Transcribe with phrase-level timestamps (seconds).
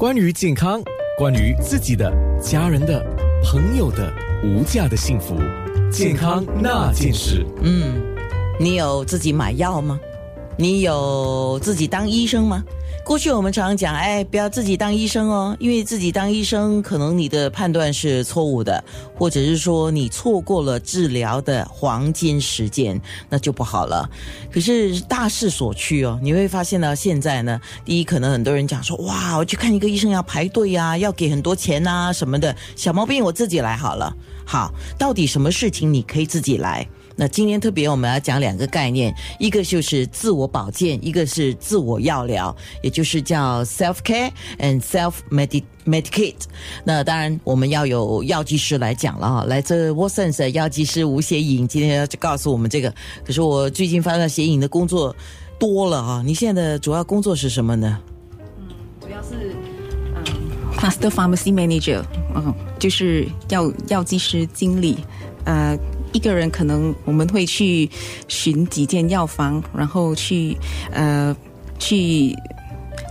[0.00, 0.82] 关于健康，
[1.18, 2.10] 关于自己的、
[2.40, 3.04] 家人的、
[3.44, 4.10] 朋友的
[4.42, 5.36] 无价的幸福，
[5.92, 7.44] 健康那件事。
[7.60, 8.00] 嗯，
[8.58, 10.00] 你有自己买药吗？
[10.56, 12.64] 你有自己当医生吗？
[13.02, 18.82] 过去我们常常讲，哎，不要自己当医生哦，因为自己当医生，可能你的判断是错误的，
[19.16, 24.08] 或者是说你错过了治疗的黄金时间，那就不好了。
[24.52, 34.14] 可是大势所趋哦，你会发现呢，现在呢，第一，可能很多人讲说，哇，我去看一个医生要排队呀，要给很多钱呐，什么的，小毛病我自己来好了。
[34.44, 36.86] 好，到底什么事情你可以自己来？
[37.20, 46.44] 那今天特别我们要讲两个概念，一个就是自我保健，一个是自我药疗，也就是叫 self care and self medicate。
[46.82, 52.90] 那当然我们要有药剂师来讲了哈，来自 w a t s o n 的药剂师吴协颖今天要告诉我们这个。
[53.22, 55.14] 可是我最近发现协颖的工作
[55.58, 58.00] 多了哈，你现在的主要工作是什么呢？
[58.58, 58.68] 嗯，
[58.98, 59.54] 主要是
[60.16, 60.24] 嗯
[60.78, 62.02] ，Master Pharmacy Manager，
[62.34, 65.04] 嗯，就是药药剂师经理，
[65.44, 65.78] 呃。
[66.12, 67.88] 一个人可能我们会去
[68.26, 70.58] 寻几间药房，然后去
[70.90, 71.32] 呃
[71.78, 72.34] 去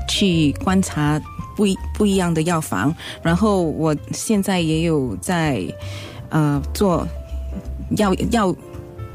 [0.09, 1.17] 去观察
[1.55, 2.93] 不一不一样的药房。
[3.23, 5.63] 然后我现在也有在
[6.27, 7.07] 呃做
[7.91, 8.53] 药药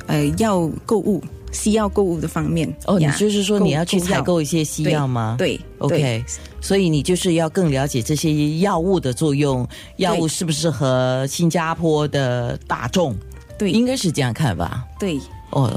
[0.06, 1.22] 呃药购物
[1.54, 2.70] 西药购物的方面。
[2.84, 5.36] 哦，你就是说你要去采购一些西药吗？
[5.38, 6.22] 对，OK。
[6.60, 9.66] 所以你就是要更了解这些药物的作用，
[9.96, 13.16] 药物适不适合新加坡的大众？
[13.58, 14.84] 对，应该是这样看吧。
[14.98, 15.18] 对，
[15.50, 15.70] 哦，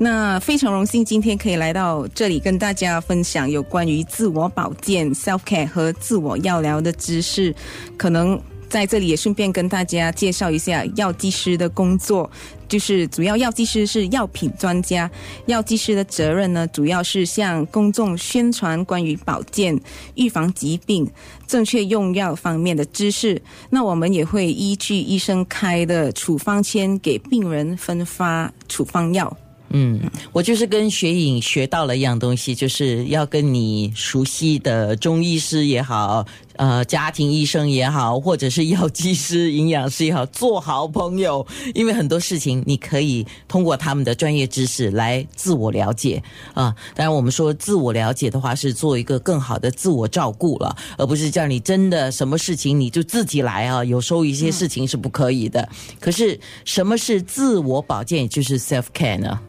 [0.00, 7.54] 那非常荣幸今天可以来到这里跟大家分享有关于自我保健 （self care） 和自我药疗的知识，
[7.96, 8.40] 可能。
[8.72, 12.30] 在这里也顺便跟大家介绍一下药剂师的工作，
[12.66, 15.10] 就是主要药剂师是药品专家，
[15.44, 19.78] 药剂师的责任呢，主要是向公众宣传关于保健、
[20.14, 21.06] 预防疾病、
[21.46, 23.42] 正确用药方面的知识。
[23.68, 29.36] 那我们也会依据医生开的处方签给病人分发处方药。
[29.74, 29.98] 嗯，
[30.32, 36.24] 我就是跟学影学到了一样东西，就是要跟你熟悉的中医师也好，
[36.56, 41.46] 呃，家庭医生也好，或者是药剂师、营养师也好，做好朋友。
[41.74, 46.22] 因为很多事情你可以通过他们的专业知识来自我了解
[46.52, 46.74] 啊。
[46.94, 53.82] 当然，我们说自我了解的话，是做一个更好的自我照顾了，而不是叫你真的什么事情你就自己来啊。
[53.82, 55.66] 有时候一些事情是不可以的。
[55.98, 59.40] 可是，什么是自我保健，就是 self care 呢？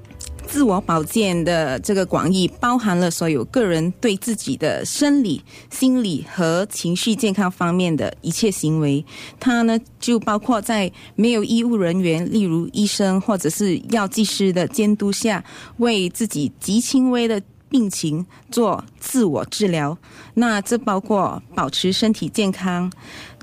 [0.53, 9.03] 自我保健的这个广义包含了所有个人对自己的生理、心理和情绪健康方面的一切行为。
[9.39, 15.43] 它呢，就包括在没有医务人员，例如医生或者是药剂师的监督下，
[15.77, 19.97] 为自己极轻微的病情做自我治疗。
[20.35, 22.91] 那这包括保持身体健康、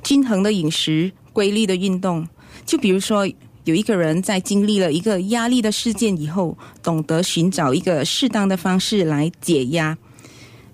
[0.04, 2.28] 均衡的饮食、规律的运动。
[2.64, 3.28] 就比如说。
[3.64, 9.96] 有一个人在经历了一个压力的事件以后，懂得寻找一个适当的方式来解压。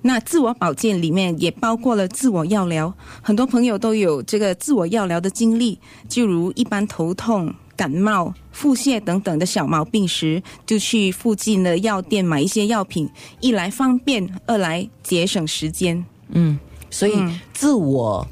[0.03, 5.77] 那自我保健里面也包括了自我药疗，很多朋友都有这个自我药疗的经历。
[6.09, 13.11] 就如一般头痛、感冒、腹泻等等的小毛病时，就去附近的药店买一些药品，
[13.41, 16.05] 一来方便，二来节省时间。
[16.29, 16.57] 嗯，
[16.89, 17.15] 所以
[17.53, 18.25] 自我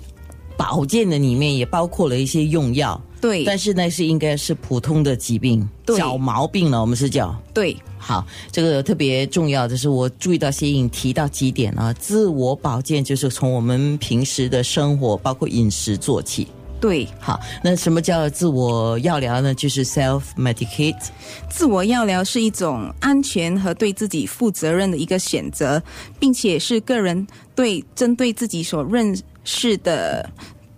[0.57, 3.01] 保健的里面也包括了一些用药。
[3.21, 5.67] 对，但是呢，是应该是普通的疾病，
[5.97, 6.81] 小毛病了。
[6.81, 7.77] 我们是叫对。
[7.97, 16.47] 好，这个特别重要的是，我注意到谢颖提到几点啊，自我保健就是从我们平时的生活，包括饮食做起。
[16.85, 19.55] 对，好，那什么叫自我药疗呢？
[19.55, 21.09] 就是 self medicate。
[21.49, 25.83] 自我药疗是一种安全和对自己负责任的一个选择，
[26.21, 30.29] 并且是个人对针对自己所认识的。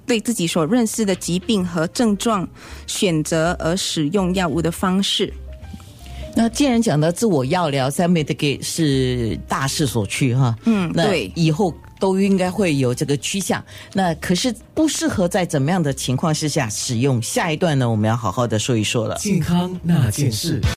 [0.07, 2.49] 对自己所认识的疾病和症状
[2.87, 5.35] 选择而使用药物的方式。
[6.37, 13.65] 那既然讲到自我药疗 s e m e d i c a 是大势所趋哈，嗯，那以后都应该会有这个趋向。
[13.93, 17.21] 那可是不适合在怎么样的情况之下使用？
[17.23, 19.17] 下一段呢，我们要好好的说一说了。
[19.17, 20.61] 健康那件事。